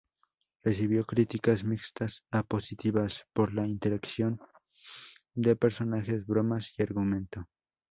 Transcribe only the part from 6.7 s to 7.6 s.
y argumento.